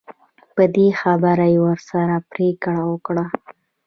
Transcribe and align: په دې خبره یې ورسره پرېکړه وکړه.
په 0.55 0.63
دې 0.75 0.87
خبره 1.01 1.45
یې 1.53 1.57
ورسره 1.65 2.15
پرېکړه 2.31 2.81
وکړه. 2.91 3.25